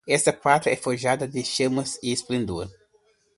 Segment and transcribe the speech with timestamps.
[0.07, 2.67] Essa pátria é forjada de chama e esplendor